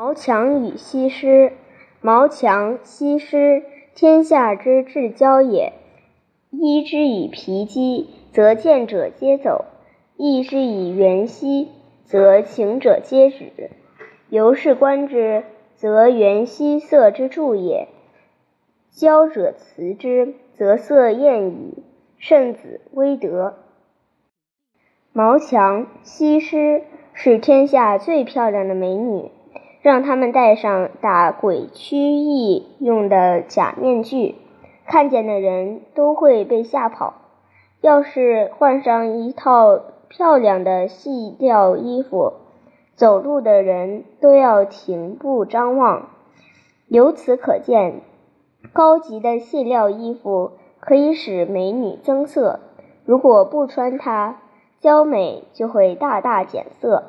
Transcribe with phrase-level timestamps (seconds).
[0.00, 1.54] 毛强与西施。
[2.00, 3.64] 毛强，西施，
[3.96, 5.72] 天下之至交也。
[6.50, 9.64] 衣之以皮肌，则见者皆走；
[10.16, 11.70] 异之以圆兮，
[12.04, 13.72] 则情者皆止。
[14.28, 15.42] 由是观之，
[15.74, 17.88] 则圆兮色之助也。
[18.92, 21.82] 交者辞之，则色艳矣。
[22.18, 23.56] 圣子威德。
[25.12, 26.84] 毛强、西施
[27.14, 29.32] 是天下最漂亮的美女。
[29.80, 34.34] 让他们戴上打鬼驱疫用的假面具，
[34.86, 37.14] 看见的人都会被吓跑。
[37.80, 42.32] 要是换上一套漂亮的细料衣服，
[42.96, 46.08] 走路的人都要停步张望。
[46.88, 48.00] 由此可见，
[48.72, 52.58] 高级的细料衣服可以使美女增色，
[53.04, 54.40] 如果不穿它，
[54.80, 57.04] 娇美就会大大减色。